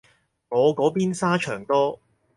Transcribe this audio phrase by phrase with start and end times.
[0.49, 1.99] 我嗰邊沙場多